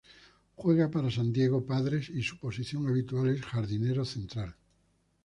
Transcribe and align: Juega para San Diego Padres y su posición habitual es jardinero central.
Juega 0.59 0.89
para 0.89 1.11
San 1.11 1.31
Diego 1.31 1.63
Padres 1.63 2.09
y 2.09 2.23
su 2.23 2.39
posición 2.39 2.87
habitual 2.87 3.29
es 3.29 3.43
jardinero 3.45 4.03
central. 4.03 4.55